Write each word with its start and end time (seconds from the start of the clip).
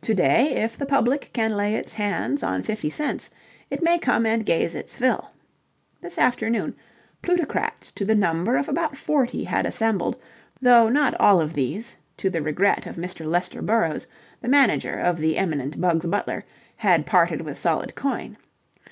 To 0.00 0.12
day, 0.12 0.54
if 0.60 0.76
the 0.76 0.86
public 0.86 1.30
can 1.32 1.56
lay 1.56 1.76
its 1.76 1.92
hands 1.92 2.42
on 2.42 2.64
fifty 2.64 2.90
cents, 2.90 3.30
it 3.70 3.80
may 3.80 3.96
come 3.96 4.26
and 4.26 4.44
gaze 4.44 4.74
its 4.74 4.96
fill. 4.96 5.30
This 6.00 6.18
afternoon, 6.18 6.74
plutocrats 7.22 7.92
to 7.92 8.04
the 8.04 8.16
number 8.16 8.56
of 8.56 8.68
about 8.68 8.96
forty 8.96 9.44
had 9.44 9.64
assembled, 9.64 10.18
though 10.60 10.88
not 10.88 11.14
all 11.20 11.40
of 11.40 11.52
these, 11.54 11.94
to 12.16 12.28
the 12.28 12.42
regret 12.42 12.86
of 12.86 12.96
Mr. 12.96 13.24
Lester 13.24 13.62
Burrowes, 13.62 14.08
the 14.40 14.48
manager 14.48 14.98
of 14.98 15.18
the 15.18 15.38
eminent 15.38 15.80
Bugs 15.80 16.06
Butler, 16.06 16.42
had 16.78 17.06
parted 17.06 17.42
with 17.42 17.56
solid 17.56 17.94
coin. 17.94 18.36